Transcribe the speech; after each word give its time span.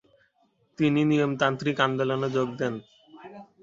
তিনি 0.77 1.01
নিয়মতান্ত্রিক 1.11 1.77
আন্দোলনে 1.87 2.27
যােগ 2.35 2.49
দেন। 2.59 2.73